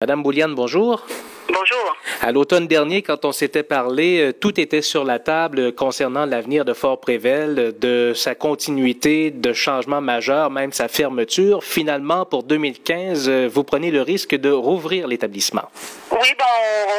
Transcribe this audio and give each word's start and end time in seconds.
Madame 0.00 0.22
Bouliane, 0.22 0.54
bonjour. 0.54 1.04
Bonjour. 1.50 1.96
À 2.20 2.30
l'automne 2.30 2.66
dernier, 2.66 3.02
quand 3.02 3.24
on 3.24 3.32
s'était 3.32 3.62
parlé, 3.62 4.20
euh, 4.20 4.32
tout 4.32 4.60
était 4.60 4.82
sur 4.82 5.04
la 5.04 5.18
table 5.18 5.72
concernant 5.74 6.26
l'avenir 6.26 6.64
de 6.64 6.74
Fort 6.74 7.00
Prével, 7.00 7.74
de 7.78 8.12
sa 8.14 8.34
continuité, 8.34 9.30
de 9.30 9.52
changements 9.54 10.02
majeurs, 10.02 10.50
même 10.50 10.72
sa 10.72 10.88
fermeture. 10.88 11.64
Finalement, 11.64 12.26
pour 12.26 12.42
2015, 12.42 13.28
euh, 13.28 13.48
vous 13.50 13.64
prenez 13.64 13.90
le 13.90 14.02
risque 14.02 14.34
de 14.34 14.50
rouvrir 14.50 15.06
l'établissement. 15.06 15.70
Oui, 16.10 16.28
bon, 16.38 16.44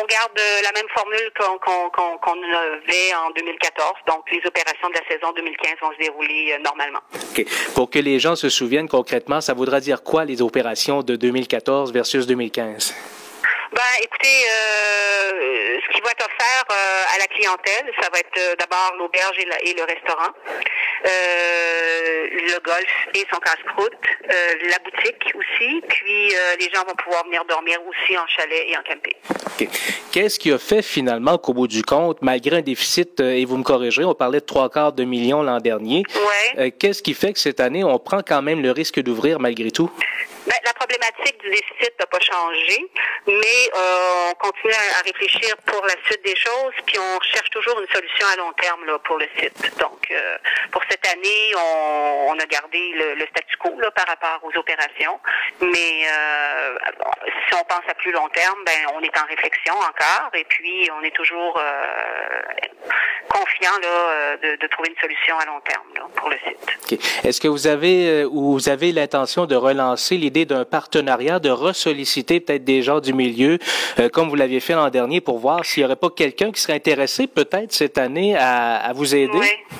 on 0.01 0.05
garde 0.07 0.39
la 0.63 0.71
même 0.71 0.89
formule 0.95 1.31
qu'on 1.35 2.41
avait 2.41 3.13
en 3.27 3.29
2014. 3.35 3.93
Donc, 4.07 4.23
les 4.31 4.41
opérations 4.47 4.89
de 4.89 4.93
la 4.93 5.07
saison 5.07 5.31
2015 5.35 5.73
vont 5.81 5.91
se 5.93 5.99
dérouler 5.99 6.53
euh, 6.53 6.63
normalement. 6.63 6.99
Pour 7.75 7.89
que 7.89 7.99
les 7.99 8.19
gens 8.19 8.35
se 8.35 8.49
souviennent 8.49 8.89
concrètement, 8.89 9.41
ça 9.41 9.53
voudra 9.53 9.79
dire 9.79 10.01
quoi 10.01 10.25
les 10.25 10.41
opérations 10.41 11.03
de 11.03 11.15
2014 11.15 11.93
versus 11.93 12.25
2015? 12.25 12.95
Ben, 13.71 13.81
écoutez, 14.01 14.45
euh, 14.49 15.79
ce 15.85 15.93
qui 15.93 16.01
va 16.01 16.09
être 16.11 16.25
offert 16.25 16.65
euh, 16.71 17.15
à 17.15 17.19
la 17.19 17.27
clientèle, 17.27 17.93
ça 18.01 18.09
va 18.11 18.19
être 18.19 18.37
euh, 18.39 18.55
d'abord 18.57 18.95
l'auberge 18.97 19.37
et, 19.37 19.73
le 19.73 19.83
restaurant, 19.83 20.33
le 21.05 22.59
golf 22.61 23.07
et 23.13 23.25
son 23.31 23.39
casse-croûte, 23.39 23.93
la 24.27 24.79
boutique 24.79 25.33
aussi, 25.35 25.81
puis 25.87 26.33
les 26.59 26.69
gens 26.73 26.83
vont 26.87 26.95
pouvoir 26.95 27.23
venir 27.25 27.45
dormir 27.45 27.77
aussi 27.87 28.17
en 28.17 28.25
chalet 28.27 28.65
et 28.67 28.75
en 28.75 28.81
camping. 28.81 29.69
Qu'est-ce 30.11 30.39
qui 30.39 30.51
a 30.51 30.57
fait 30.57 30.81
finalement 30.81 31.37
qu'au 31.37 31.53
bout 31.53 31.67
du 31.67 31.83
compte, 31.83 32.21
malgré 32.21 32.57
un 32.57 32.61
déficit, 32.61 33.19
et 33.19 33.45
vous 33.45 33.57
me 33.57 33.63
corrigerez, 33.63 34.05
on 34.05 34.15
parlait 34.15 34.39
de 34.39 34.45
trois 34.45 34.69
quarts 34.69 34.93
de 34.93 35.03
millions 35.03 35.43
l'an 35.43 35.59
dernier, 35.59 36.03
ouais. 36.57 36.71
qu'est-ce 36.71 37.03
qui 37.03 37.13
fait 37.13 37.33
que 37.33 37.39
cette 37.39 37.59
année, 37.59 37.83
on 37.83 37.99
prend 37.99 38.21
quand 38.25 38.41
même 38.41 38.61
le 38.61 38.71
risque 38.71 38.99
d'ouvrir 38.99 39.39
malgré 39.39 39.71
tout? 39.71 39.91
Ben, 40.47 40.55
la 40.65 40.73
problématique 40.89 41.41
du 41.41 41.49
déficit 41.49 41.93
n'a 41.99 42.05
pas 42.07 42.19
changé, 42.19 42.89
mais 43.27 43.69
euh, 43.75 44.31
on 44.31 44.33
continue 44.35 44.73
à, 44.73 45.01
réfléchir 45.05 45.55
pour 45.65 45.83
la 45.85 45.93
suite 46.05 46.23
des 46.25 46.35
choses, 46.35 46.73
puis 46.85 46.97
on 46.99 47.19
cherche 47.21 47.49
toujours 47.51 47.79
une 47.79 47.87
solution 47.87 48.25
à 48.33 48.35
long 48.37 48.51
terme 48.53 48.85
là, 48.85 48.97
pour 48.99 49.17
le 49.17 49.27
site. 49.37 49.77
Donc, 49.79 50.07
euh, 50.11 50.37
pour 50.71 50.81
cette 50.89 51.05
année, 51.07 51.53
on, 51.55 52.37
a 52.39 52.45
gardé 52.45 52.93
le, 52.95 53.25
statu 53.27 53.57
quo 53.57 53.79
là, 53.79 53.91
par 53.91 54.07
rapport 54.07 54.39
aux 54.43 54.57
opérations, 54.57 55.19
mais 55.61 56.07
euh, 56.07 56.77
si 57.47 57.55
on 57.55 57.63
pense 57.65 57.87
à 57.87 57.93
plus 57.95 58.11
long 58.11 58.29
terme, 58.29 58.57
ben 58.65 58.85
on 58.95 59.01
est 59.01 59.17
en 59.17 59.25
réflexion 59.25 59.73
encore, 59.75 60.31
et 60.33 60.45
puis 60.45 60.89
on 60.99 61.03
est 61.03 61.15
toujours 61.15 61.61
confiant 63.29 63.77
là, 63.81 64.37
de, 64.37 64.67
trouver 64.67 64.89
une 64.89 65.01
solution 65.01 65.37
à 65.37 65.45
long 65.45 65.59
terme 65.61 66.09
pour 66.15 66.29
le 66.29 66.37
site. 66.37 67.25
Est-ce 67.25 67.41
que 67.41 67.47
vous 67.47 67.67
avez 67.67 68.23
ou 68.25 68.53
vous 68.53 68.69
avez 68.69 68.91
l'intention 68.91 69.45
de 69.45 69.55
relancer 69.55 70.15
l'idée 70.15 70.45
d'un 70.45 70.65
partenariat, 70.79 71.39
de 71.39 71.49
ressolliciter 71.49 72.39
peut-être 72.39 72.63
des 72.63 72.81
gens 72.87 73.01
du 73.01 73.13
milieu, 73.13 73.57
euh, 73.99 74.07
comme 74.07 74.29
vous 74.29 74.35
l'aviez 74.35 74.61
fait 74.61 74.75
l'an 74.79 74.89
dernier, 74.89 75.19
pour 75.19 75.37
voir 75.37 75.65
s'il 75.65 75.81
n'y 75.81 75.85
aurait 75.85 75.97
pas 76.05 76.09
quelqu'un 76.09 76.51
qui 76.53 76.61
serait 76.61 76.79
intéressé 76.83 77.27
peut-être 77.27 77.73
cette 77.73 77.97
année 77.97 78.37
à, 78.37 78.77
à 78.89 78.93
vous 78.93 79.13
aider? 79.13 79.43
Oui. 79.47 79.77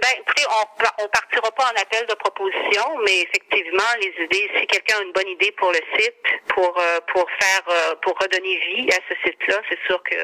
Ben, 0.00 0.08
écoutez, 0.20 0.44
on, 0.48 1.02
on 1.02 1.08
partira 1.08 1.50
pas 1.50 1.64
en 1.64 1.82
appel 1.82 2.06
de 2.08 2.14
proposition, 2.14 2.84
mais 3.04 3.22
effectivement, 3.22 3.90
les 4.00 4.24
idées, 4.24 4.48
si 4.56 4.66
quelqu'un 4.68 4.98
a 5.00 5.02
une 5.02 5.12
bonne 5.12 5.28
idée 5.28 5.50
pour 5.58 5.72
le 5.72 5.80
site, 5.98 6.14
pour 6.54 6.72
euh, 6.78 7.00
pour 7.12 7.26
faire, 7.40 7.62
euh, 7.68 7.94
pour 8.02 8.16
redonner 8.20 8.56
vie 8.56 8.88
à 8.90 9.00
ce 9.08 9.14
site-là, 9.24 9.56
c'est 9.68 9.78
sûr 9.88 10.00
que 10.04 10.16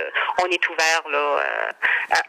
on 0.42 0.47
est 0.47 0.69
ouvert 0.69 1.03
là 1.11 1.41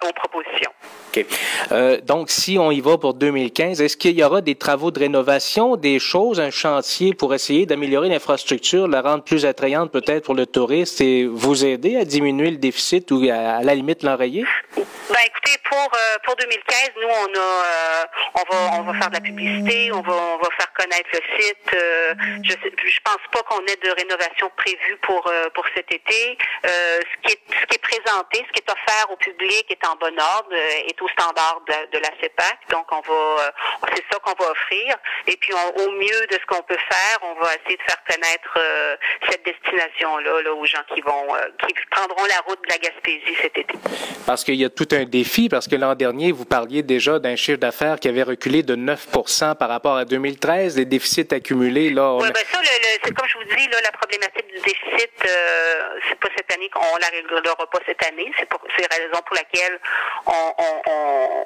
aux 0.03 0.13
propositions. 0.13 0.71
OK. 1.15 2.03
donc, 2.03 2.31
si 2.31 2.57
on 2.57 2.71
y 2.71 2.81
va 2.81 2.97
pour 2.97 3.13
2015, 3.13 3.79
est-ce 3.79 3.95
qu'il 3.95 4.17
y 4.17 4.23
aura 4.23 4.41
des 4.41 4.55
travaux 4.55 4.89
de 4.89 4.99
rénovation, 4.99 5.75
des 5.75 5.99
choses, 5.99 6.39
un 6.39 6.49
chantier 6.49 7.13
pour 7.13 7.33
essayer 7.35 7.65
d'améliorer 7.65 8.09
l'infrastructure, 8.09 8.87
la 8.87 9.01
rendre 9.01 9.23
plus 9.23 9.45
attrayante 9.45 9.91
peut-être 9.91 10.25
pour 10.25 10.33
le 10.33 10.47
touriste 10.47 10.99
et 11.01 11.25
vous 11.25 11.63
aider 11.63 11.97
à 11.97 12.05
diminuer 12.05 12.49
le 12.49 12.57
déficit 12.57 13.11
ou 13.11 13.21
à, 13.31 13.61
la 13.61 13.75
limite 13.75 14.01
l'enrayer? 14.03 14.45
Ben, 14.75 15.21
écoutez, 15.27 15.57
pour 15.69 15.91
pour 16.25 16.35
2015, 16.37 16.91
nous 17.01 17.07
on 17.07 17.34
euh, 17.39 18.05
on 18.35 18.43
va, 18.51 18.79
on 18.79 18.83
va 18.83 18.93
faire 18.93 19.09
de 19.09 19.15
la 19.15 19.21
publicité, 19.21 19.91
on 19.91 20.01
va, 20.01 20.13
on 20.13 20.37
va 20.37 20.49
faire 20.57 20.71
connaître 20.75 21.09
le 21.13 21.21
site. 21.37 21.73
Euh, 21.73 22.13
je, 22.43 22.53
je 22.53 22.99
pense 23.03 23.23
pas 23.31 23.41
qu'on 23.43 23.61
ait 23.65 23.79
de 23.83 23.91
rénovation 23.97 24.51
prévue 24.55 24.97
pour 25.01 25.25
euh, 25.27 25.49
pour 25.53 25.65
cet 25.75 25.91
été. 25.91 26.37
ce 26.63 27.17
qui 27.23 27.33
est, 27.33 27.41
ce 27.61 27.65
qui 27.67 27.75
est 27.75 27.81
présenté, 27.81 28.45
ce 28.47 28.51
qui 28.53 28.61
est 28.61 28.71
offert 28.71 29.11
au 29.11 29.15
public 29.17 29.65
est 29.69 29.87
en 29.87 29.95
bon 29.95 30.15
ordre, 30.19 30.53
est 30.53 31.01
au 31.01 31.07
standard 31.09 31.61
de, 31.67 31.97
la 31.97 32.11
CEPAC. 32.21 32.57
Donc 32.71 32.85
on 32.91 33.01
va, 33.01 33.53
c'est 33.93 34.03
ça 34.11 34.19
qu'on 34.19 34.43
va 34.43 34.51
offrir. 34.51 34.95
Et 35.27 35.37
puis 35.37 35.53
au 35.53 35.91
mieux 35.91 36.27
de 36.27 36.33
ce 36.33 36.45
qu'on 36.47 36.63
peut 36.63 36.77
faire, 36.89 37.17
on 37.21 37.33
va 37.41 37.49
essayer 37.55 37.77
de 37.77 37.83
faire 37.83 38.03
connaître 38.09 38.59
cette 39.29 39.45
destination 39.45 40.17
là, 40.17 40.41
là 40.41 40.53
aux 40.53 40.65
gens 40.65 40.83
qui 40.93 41.01
vont, 41.01 41.27
qui 41.67 41.73
prendront 41.91 42.25
la 42.25 42.39
route 42.47 42.59
de 42.63 42.69
la 42.69 42.77
Gaspésie 42.77 43.35
cet 43.41 43.57
été. 43.57 43.75
Parce 44.25 44.43
qu'il 44.43 44.55
y 44.55 44.65
a 44.65 44.69
tout 44.69 44.87
un 44.91 45.05
défi, 45.05 45.49
parce 45.49 45.67
que 45.67 45.75
l'an 45.75 45.95
dernier 45.95 46.31
vous 46.31 46.45
parliez 46.45 46.83
déjà 46.83 47.19
d'un 47.19 47.35
chiffre 47.35 47.59
d'affaires 47.59 47.99
qui 47.99 48.07
avait 48.07 48.23
reculé 48.23 48.63
de 48.63 48.75
9% 48.75 49.55
par 49.55 49.69
rapport 49.69 49.95
à 49.95 50.05
2013, 50.05 50.64
les 50.75 50.85
déficits 50.85 51.33
accumulés. 51.33 51.89
Là, 51.89 52.15
Oui, 52.15 52.29
ben 52.33 52.43
ça, 52.51 52.59
c'est 53.03 53.13
comme 53.13 53.27
je 53.27 53.37
vous 53.37 53.55
dis, 53.55 53.67
là, 53.67 53.77
la 53.83 53.91
problématique 53.91 54.47
du 54.47 54.59
déficit, 54.61 55.11
euh, 55.25 55.99
c'est 56.09 56.19
pas 56.19 56.29
cette 56.35 56.51
année 56.53 56.69
qu'on 56.69 56.97
la 56.99 57.07
réglera 57.07 57.55
pas 57.71 57.79
cette 57.85 58.03
année. 58.05 58.31
C'est 58.39 58.47
pour 58.49 58.59
c'est 58.75 58.89
la 58.89 58.97
raison 58.97 59.21
pour 59.25 59.35
laquelle 59.35 59.79
on, 60.25 60.53
on, 60.57 60.81
on, 60.87 61.43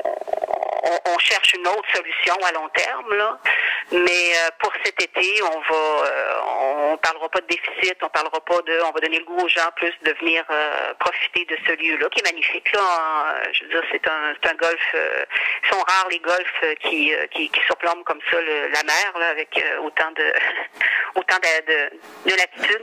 on, 0.84 1.20
cherche 1.20 1.54
une 1.54 1.68
autre 1.68 1.88
solution 1.94 2.36
à 2.46 2.52
long 2.52 2.70
terme. 2.70 3.14
Là. 3.16 3.40
Mais 3.92 4.00
euh, 4.00 4.50
pour 4.60 4.72
cet 4.84 5.02
été, 5.02 5.42
on 5.44 5.60
va 5.60 6.08
euh, 6.08 6.92
on 6.92 6.98
parlera 6.98 7.30
pas 7.30 7.42
de 7.42 7.48
déficit, 7.48 7.96
on 8.02 8.10
parlera 8.10 8.40
pas 8.42 8.62
de 8.62 8.82
on 8.86 8.92
va 8.92 9.00
donner 9.00 9.20
le 9.20 9.26
goût 9.26 9.40
aux 9.44 9.48
gens 9.48 9.70
plus 9.76 9.94
de 10.04 10.12
venir 10.20 10.44
euh, 10.50 10.94
profiter 11.00 11.46
de 11.46 11.58
ce 11.68 11.74
lieu-là 11.74 12.08
qui 12.10 12.20
est 12.20 12.32
magnifique. 12.32 12.72
Là, 12.74 13.42
je 13.52 13.64
veux 13.64 13.70
dire, 13.70 13.84
c'est 13.92 14.08
un, 14.08 14.34
c'est 14.42 14.50
un 14.50 14.56
golf. 14.56 14.96
sont 15.70 15.80
rares 15.80 16.08
les 16.10 16.20
golfs 16.20 16.78
qui, 16.82 17.12
qui, 17.32 17.50
qui 17.50 17.62
surplombent 17.66 18.04
comme 18.04 18.22
ça 18.32 18.38
la 18.42 18.84
mer 18.84 19.14
là, 19.20 19.30
avec 19.30 19.64
autant 19.84 20.12
de 20.12 20.24
autant 21.16 21.38
de, 21.38 22.30
de, 22.30 22.36
latitude. 22.36 22.82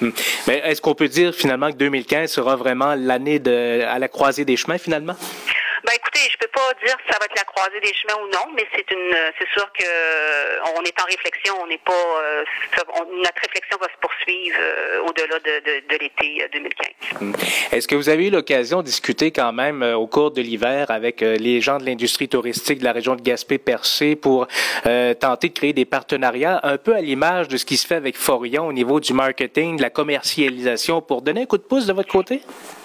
Hmm. 0.00 0.10
Mais 0.46 0.58
est-ce 0.64 0.80
qu'on 0.80 0.94
peut 0.94 1.08
dire 1.08 1.34
finalement 1.34 1.70
que 1.70 1.76
2015 1.76 2.30
sera 2.30 2.56
vraiment 2.56 2.94
l'année 2.96 3.38
de 3.38 3.82
à 3.82 3.98
la 3.98 4.08
croisée 4.08 4.44
des 4.44 4.56
chemins 4.56 4.78
finalement? 4.78 5.16
Ben 5.84 5.92
écoutez, 5.96 6.20
je 6.30 6.38
peux 6.38 6.46
pas 6.72 6.86
dire 6.86 6.96
si 7.04 7.12
ça 7.12 7.18
va 7.18 7.26
être 7.26 7.36
la 7.36 7.44
croisée 7.44 7.80
des 7.80 7.92
chemins 7.94 8.22
ou 8.22 8.26
non, 8.28 8.52
mais 8.54 8.66
c'est 8.74 8.90
une, 8.90 9.16
c'est 9.38 9.48
sûr 9.52 9.70
que 9.72 9.84
euh, 9.84 10.76
on 10.78 10.82
est 10.82 11.00
en 11.00 11.04
réflexion, 11.04 11.54
on 11.62 11.66
n'est 11.66 11.78
pas, 11.78 11.92
euh, 11.92 12.44
notre 13.16 13.40
réflexion 13.40 13.78
va 13.80 13.86
se 13.86 13.98
poursuivre 14.00 14.56
euh, 14.60 15.00
au-delà 15.08 15.38
de, 15.38 15.60
de, 15.64 15.88
de 15.88 15.98
l'été 15.98 16.46
2015. 16.52 17.20
Hmm. 17.20 17.32
Est-ce 17.72 17.88
que 17.88 17.94
vous 17.94 18.08
avez 18.08 18.28
eu 18.28 18.30
l'occasion 18.30 18.78
de 18.78 18.86
discuter 18.86 19.30
quand 19.30 19.52
même 19.52 19.82
au 19.82 20.06
cours 20.06 20.30
de 20.30 20.40
l'hiver 20.40 20.90
avec 20.90 21.20
les 21.20 21.60
gens 21.60 21.78
de 21.78 21.86
l'industrie 21.86 22.28
touristique 22.28 22.78
de 22.78 22.84
la 22.84 22.92
région 22.92 23.16
de 23.16 23.22
Gaspé-Percé 23.22 24.16
pour 24.16 24.46
tenter 24.84 25.48
de 25.48 25.54
créer 25.54 25.72
des 25.72 25.84
partenariats 25.84 26.60
un 26.62 26.76
peu 26.76 26.94
à 26.94 27.00
l'image 27.00 27.48
de 27.48 27.56
ce 27.56 27.64
qui 27.64 27.76
se 27.76 27.86
fait 27.86 27.94
avec 27.94 28.16
Forion 28.16 28.66
au 28.66 28.72
niveau 28.72 29.00
du 29.00 29.12
marketing, 29.12 29.76
de 29.76 29.82
la 29.82 29.90
commercialisation, 29.90 31.00
pour 31.00 31.22
donner 31.22 31.42
un 31.42 31.46
coup 31.46 31.58
de 31.58 31.62
pouce 31.62 31.86
de 31.86 31.92
votre 31.92 32.10
côté? 32.10 32.42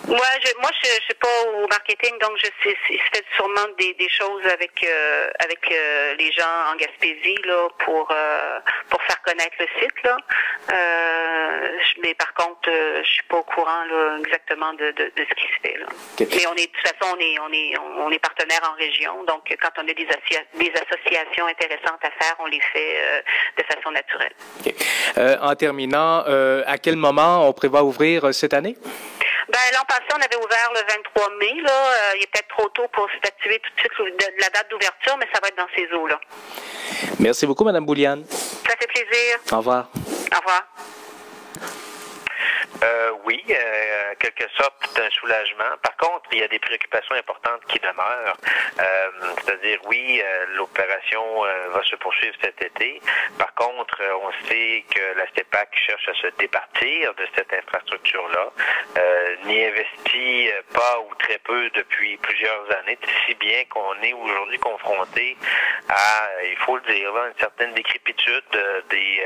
Ouais, 0.07 0.15
je, 0.41 0.51
moi, 0.61 0.69
je, 0.81 0.87
je 0.87 1.03
suis 1.03 1.13
pas 1.15 1.27
au 1.53 1.67
marketing, 1.67 2.11
donc 2.21 2.31
je 2.37 2.45
sais, 2.45 2.77
il 2.89 2.97
se 2.97 3.17
fait 3.17 3.25
sûrement 3.35 3.67
des, 3.77 3.93
des 3.93 4.09
choses 4.09 4.45
avec 4.45 4.71
euh, 4.83 5.29
avec 5.39 5.59
euh, 5.71 6.13
les 6.15 6.31
gens 6.31 6.71
en 6.71 6.75
Gaspésie 6.75 7.37
là 7.45 7.67
pour 7.79 8.09
euh, 8.11 8.59
pour 8.89 9.01
faire 9.03 9.21
connaître 9.21 9.55
le 9.59 9.67
site 9.79 10.03
là. 10.03 10.17
mais 12.01 12.13
par 12.15 12.33
contre, 12.33 12.69
je 12.69 13.07
suis 13.07 13.23
pas 13.23 13.37
au 13.37 13.43
courant 13.43 13.83
là, 13.89 14.17
exactement 14.19 14.73
de, 14.73 14.91
de, 14.91 15.11
de, 15.15 15.23
ce 15.29 15.33
qui 15.35 15.47
se 15.47 15.59
fait 15.61 15.77
là. 15.77 15.87
Mais 16.19 16.47
on 16.47 16.55
est 16.55 16.67
de 16.67 16.71
toute 16.71 16.87
façon, 16.87 17.15
on 17.15 17.19
est 17.19 17.39
on 17.39 17.51
est 17.51 17.77
on 17.77 18.11
est 18.11 18.19
partenaire 18.19 18.61
en 18.71 18.75
région, 18.75 19.23
donc 19.23 19.55
quand 19.61 19.71
on 19.77 19.81
a 19.81 19.93
des, 19.93 20.05
des 20.05 20.73
associations 20.73 21.47
intéressantes 21.47 22.03
à 22.03 22.11
faire, 22.19 22.35
on 22.39 22.45
les 22.45 22.61
fait 22.73 23.23
de 23.57 23.63
façon 23.63 23.91
naturelle. 23.91 24.33
en 25.41 25.55
terminant, 25.55 26.23
à 26.65 26.77
quel 26.77 26.95
moment 26.95 27.47
on 27.47 27.53
prévoit 27.53 27.83
ouvrir 27.83 28.33
cette 28.33 28.53
année? 28.53 28.75
Ben, 29.49 29.59
l'an 29.73 29.85
passé, 29.87 30.03
on 30.11 30.21
avait 30.21 30.35
ouvert 30.35 30.71
le 30.73 30.81
23 30.93 31.29
mai. 31.39 31.61
Là. 31.61 31.71
Euh, 31.71 32.17
il 32.17 32.23
est 32.23 32.31
peut-être 32.31 32.49
trop 32.49 32.67
tôt 32.69 32.87
pour 32.91 33.07
s'activer 33.23 33.59
tout 33.59 33.69
de 33.75 33.79
suite 33.79 34.19
de 34.19 34.41
la 34.41 34.49
date 34.49 34.69
d'ouverture, 34.69 35.17
mais 35.17 35.27
ça 35.33 35.39
va 35.41 35.47
être 35.47 35.57
dans 35.57 35.67
ces 35.75 35.87
eaux-là. 35.95 36.19
Merci 37.19 37.45
beaucoup, 37.47 37.63
Mme 37.63 37.85
Bouliane. 37.85 38.25
Ça 38.25 38.75
fait 38.77 38.87
plaisir. 38.87 39.37
Au 39.51 39.57
revoir. 39.57 39.89
Au 39.95 40.37
revoir. 40.37 40.63
Euh, 42.83 43.11
oui, 43.25 43.43
euh, 43.49 44.13
quelque 44.19 44.45
sorte, 44.55 44.75
un 44.97 45.09
soulagement. 45.11 45.77
Par 45.81 45.95
contre, 45.97 46.29
il 46.31 46.39
y 46.39 46.43
a 46.43 46.47
des 46.47 46.59
préoccupations 46.59 47.15
importantes 47.15 47.61
qui 47.67 47.79
demeurent. 47.79 48.37
Euh, 48.79 49.09
c'est-à-dire, 49.39 49.79
oui, 49.85 50.21
euh, 50.23 50.45
l'opération 50.55 51.45
euh, 51.45 51.69
va 51.69 51.83
se 51.83 51.95
poursuivre 51.95 52.35
cet 52.41 52.61
été. 52.61 53.01
Par 53.37 53.53
contre, 53.55 54.01
on 54.23 54.31
sait 54.47 54.83
que 54.93 55.17
la 55.17 55.25
CEPAC 55.35 55.69
cherche 55.75 56.07
à 56.09 56.13
se 56.13 56.27
départir 56.37 57.13
de 57.15 57.27
cette 57.35 57.53
infrastructure-là, 57.53 58.51
n'y 59.45 59.63
investit 59.65 60.49
pas 60.73 60.99
ou 60.99 61.15
très 61.15 61.37
peu 61.39 61.69
depuis 61.71 62.17
plusieurs 62.17 62.65
années, 62.79 62.97
si 63.25 63.35
bien 63.35 63.63
qu'on 63.65 63.93
est 64.01 64.13
aujourd'hui 64.13 64.59
confronté 64.59 65.37
à, 65.89 66.29
il 66.43 66.57
faut 66.57 66.77
le 66.77 66.93
dire, 66.93 67.15
une 67.15 67.39
certaine 67.39 67.73
décrépitude 67.73 68.43
des, 68.89 69.25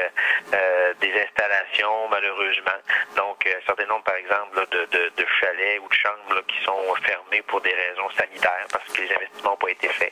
des 1.00 1.22
installations, 1.22 2.08
malheureusement. 2.10 2.80
Donc, 3.16 3.46
un 3.48 3.66
certain 3.66 3.86
nombre, 3.86 4.04
par 4.04 4.16
exemple, 4.16 4.68
de, 4.72 4.86
de, 4.86 5.12
de 5.16 5.26
chalets 5.40 5.80
ou 5.80 5.88
de 5.88 5.94
chambres 5.94 6.42
qui 6.48 6.64
sont 6.64 6.96
fermés 7.04 7.41
pour 7.52 7.62
des 7.62 7.74
raisons 7.74 8.10
sanitaires 8.18 8.66
parce 8.72 8.88
que 8.94 9.02
les 9.02 9.12
investissements 9.14 9.52
n'ont 9.52 9.58
pas 9.58 9.70
été 9.70 9.90
faits. 9.90 10.11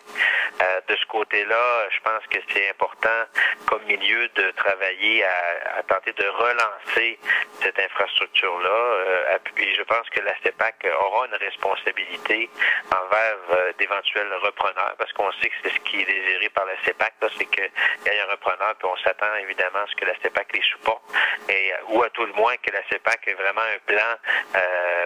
Euh, 1.29 1.39
côté-là, 1.39 1.89
je 1.91 1.99
pense 2.01 2.25
que 2.29 2.39
c'est 2.53 2.69
important 2.69 3.25
comme 3.67 3.83
milieu 3.83 4.27
de 4.29 4.51
travailler 4.51 5.23
à, 5.23 5.83
tenter 5.83 6.13
de 6.13 6.27
relancer 6.27 7.19
cette 7.61 7.79
infrastructure-là. 7.79 8.69
Euh, 8.69 9.37
et 9.57 9.73
je 9.75 9.83
pense 9.83 10.09
que 10.09 10.21
la 10.21 10.33
CEPAC 10.43 10.87
aura 10.99 11.27
une 11.27 11.35
responsabilité 11.35 12.49
envers 12.91 13.37
euh, 13.51 13.73
d'éventuels 13.77 14.33
repreneurs 14.43 14.95
parce 14.97 15.11
qu'on 15.13 15.31
sait 15.33 15.49
que 15.49 15.55
c'est 15.63 15.73
ce 15.73 15.79
qui 15.79 16.01
est 16.01 16.05
désiré 16.05 16.49
par 16.49 16.65
la 16.65 16.73
CEPAC, 16.85 17.13
c'est 17.37 17.45
qu'il 17.45 17.63
y 17.63 18.09
ait 18.09 18.19
un 18.21 18.31
repreneur, 18.31 18.75
puis 18.77 18.87
on 18.91 18.97
s'attend 18.97 19.35
évidemment 19.41 19.79
à 19.79 19.87
ce 19.87 19.95
que 19.95 20.05
la 20.05 20.15
CEPAC 20.21 20.53
les 20.53 20.61
supporte, 20.63 21.03
et, 21.49 21.73
ou 21.89 22.03
à 22.03 22.09
tout 22.09 22.25
le 22.25 22.33
moins 22.33 22.55
que 22.57 22.71
la 22.71 22.81
CEPAC 22.89 23.27
ait 23.27 23.33
vraiment 23.33 23.61
un 23.61 23.79
plan 23.85 24.15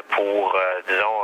pour, 0.10 0.58
disons, 0.88 1.22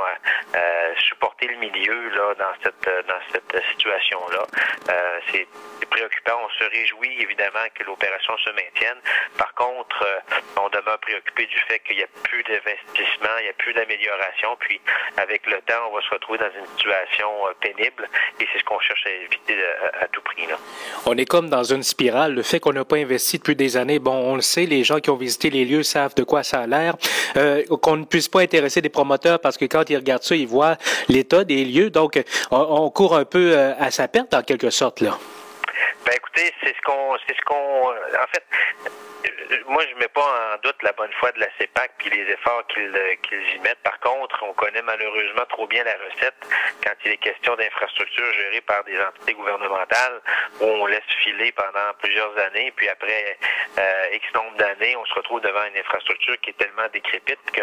supporter 0.97 1.28
le 1.49 1.57
milieu 1.57 2.09
là, 2.09 2.33
dans 2.35 2.53
cette, 2.63 3.07
dans 3.07 3.21
cette 3.31 3.65
situation-là. 3.71 4.45
Euh, 4.89 5.19
c'est 5.31 5.47
On 6.27 6.49
se 6.57 6.69
réjouit 6.69 7.21
évidemment 7.21 7.65
que 7.73 7.83
l'opération 7.83 8.37
se 8.37 8.49
maintienne. 8.51 8.97
Par 9.37 9.53
contre, 9.55 10.03
euh, 10.03 10.37
on 10.61 10.69
demeure 10.69 10.99
préoccupé 10.99 11.45
du 11.47 11.59
fait 11.67 11.79
qu'il 11.79 11.97
n'y 11.97 12.03
a 12.03 12.07
plus 12.23 12.43
d'investissement, 12.43 13.35
il 13.39 13.43
n'y 13.43 13.49
a 13.49 13.53
plus 13.57 13.73
d'amélioration. 13.73 14.55
Puis, 14.59 14.79
avec 15.17 15.45
le 15.47 15.57
temps, 15.61 15.89
on 15.89 15.95
va 15.95 16.01
se 16.01 16.09
retrouver 16.09 16.37
dans 16.37 16.51
une 16.57 16.65
situation 16.77 17.27
euh, 17.47 17.53
pénible 17.59 18.07
et 18.39 18.47
c'est 18.51 18.59
ce 18.59 18.63
qu'on 18.63 18.79
cherche 18.79 19.05
à 19.05 19.09
éviter 19.09 19.57
à, 20.01 20.07
tout 20.07 20.21
prix. 20.21 20.47
On 21.05 21.17
est 21.17 21.25
comme 21.25 21.49
dans 21.49 21.63
une 21.63 21.83
spirale. 21.83 22.35
Le 22.35 22.43
fait 22.43 22.59
qu'on 22.59 22.73
n'a 22.73 22.85
pas 22.85 22.97
investi 22.97 23.37
depuis 23.37 23.55
des 23.55 23.75
années, 23.75 23.99
bon, 23.99 24.15
on 24.15 24.35
le 24.35 24.41
sait, 24.41 24.65
les 24.65 24.83
gens 24.83 24.99
qui 24.99 25.09
ont 25.09 25.17
visité 25.17 25.49
les 25.49 25.65
lieux 25.65 25.83
savent 25.83 26.15
de 26.15 26.23
quoi 26.23 26.43
ça 26.43 26.61
a 26.61 26.67
l'air. 26.67 26.95
qu'on 27.81 27.97
ne 27.97 28.05
puisse 28.05 28.27
pas 28.27 28.41
intéresser 28.41 28.81
des 28.81 28.89
promoteurs 28.89 29.39
parce 29.39 29.57
que 29.57 29.65
quand 29.65 29.89
ils 29.89 29.97
regardent 29.97 30.23
ça, 30.23 30.35
ils 30.35 30.47
voient 30.47 30.77
l'état 31.07 31.43
des 31.43 31.65
lieux. 31.65 31.89
Donc, 31.89 32.21
on 32.51 32.89
court 32.89 33.15
un 33.15 33.25
peu 33.25 33.57
à 33.57 33.91
sa 33.91 34.07
perte 34.07 34.33
en 34.33 34.43
quelque 34.43 34.69
sorte 34.69 35.01
là. 35.01 35.17
Ben 36.05 36.13
écoutez, 36.15 36.53
c'est 36.63 36.75
ce 36.75 36.81
qu'on, 36.85 37.17
c'est 37.27 37.35
ce 37.35 37.41
qu'on, 37.41 37.89
en 37.89 38.27
fait, 38.31 38.43
moi, 39.67 39.83
je 39.89 39.95
mets 39.95 40.07
pas 40.09 40.53
en 40.53 40.57
doute 40.61 40.81
la 40.83 40.91
bonne 40.93 41.11
foi 41.13 41.31
de 41.31 41.39
la 41.39 41.47
CEPAC 41.57 41.91
puis 41.97 42.09
les 42.09 42.31
efforts 42.31 42.65
qu'ils 42.67 43.55
y 43.55 43.59
mettent. 43.59 43.81
Par 43.83 43.99
contre, 43.99 44.43
on 44.43 44.53
connaît 44.53 44.81
malheureusement 44.81 45.45
trop 45.49 45.65
bien 45.67 45.83
la 45.83 45.93
recette 45.93 46.35
quand 46.83 46.93
il 47.05 47.11
est 47.11 47.17
question 47.17 47.55
d'infrastructures 47.55 48.33
gérées 48.33 48.61
par 48.61 48.83
des 48.83 48.99
entités 49.01 49.33
gouvernementales 49.33 50.21
où 50.61 50.65
on 50.65 50.85
laisse 50.85 51.01
filer 51.23 51.51
pendant 51.53 51.93
plusieurs 51.99 52.37
années, 52.37 52.71
puis 52.75 52.89
après 52.89 53.37
euh, 53.77 54.13
X 54.13 54.25
nombre 54.35 54.55
d'années, 54.57 54.95
on 54.95 55.05
se 55.05 55.13
retrouve 55.15 55.41
devant 55.41 55.63
une 55.65 55.77
infrastructure 55.77 56.39
qui 56.41 56.51
est 56.51 56.57
tellement 56.57 56.87
décrépite 56.93 57.39
que 57.51 57.61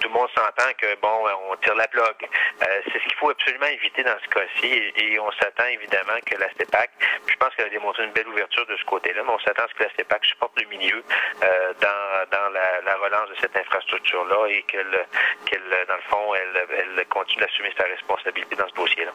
tout 0.00 0.08
le 0.08 0.14
monde 0.14 0.28
s'entend 0.34 0.72
que 0.78 0.94
bon, 1.00 1.24
on 1.50 1.56
tire 1.56 1.74
la 1.74 1.86
blog. 1.88 2.14
Euh, 2.22 2.80
c'est 2.86 2.98
ce 2.98 3.04
qu'il 3.04 3.16
faut 3.18 3.30
absolument 3.30 3.66
éviter 3.66 4.02
dans 4.02 4.16
ce 4.22 4.28
cas-ci 4.28 4.92
et, 4.96 5.18
on 5.18 5.30
s'attend 5.32 5.66
évidemment 5.66 6.18
que 6.24 6.36
la 6.36 6.48
CEPAC, 6.58 6.90
je 7.26 7.36
pense 7.36 7.54
qu'elle 7.54 7.66
a 7.66 7.70
démontré 7.70 8.04
une 8.04 8.12
belle 8.12 8.28
ouverture 8.28 8.45
de 8.76 8.80
ce 8.80 8.84
côté-là, 8.84 9.22
mais 9.24 9.32
on 9.32 9.38
s'attend 9.40 9.64
à 9.64 9.68
ce 9.68 9.74
que 9.74 9.84
la 9.84 9.90
CEPAC 9.96 10.24
supporte 10.24 10.60
le 10.60 10.68
milieu 10.68 11.02
euh, 11.42 11.72
dans, 11.80 12.30
dans 12.30 12.48
la, 12.50 12.80
la, 12.84 12.96
relance 12.96 13.28
de 13.30 13.36
cette 13.40 13.56
infrastructure-là 13.56 14.48
et 14.48 14.62
qu'elle, 14.62 15.06
qu'elle 15.46 15.62
dans 15.88 15.96
le 15.96 16.02
fond, 16.10 16.34
elle, 16.34 16.66
elle 16.78 17.06
continue 17.06 17.40
d'assumer 17.40 17.72
sa 17.78 17.84
responsabilité 17.84 18.56
dans 18.56 18.68
ce 18.68 18.74
dossier-là. 18.74 19.12